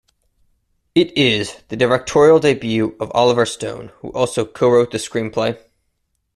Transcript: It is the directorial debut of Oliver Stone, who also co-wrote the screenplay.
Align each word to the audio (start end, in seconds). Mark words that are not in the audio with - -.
It 0.95 1.15
is 1.15 1.61
the 1.67 1.75
directorial 1.77 2.39
debut 2.39 2.95
of 2.99 3.11
Oliver 3.11 3.45
Stone, 3.45 3.91
who 3.99 4.09
also 4.13 4.45
co-wrote 4.45 4.89
the 4.89 4.97
screenplay. 4.97 5.59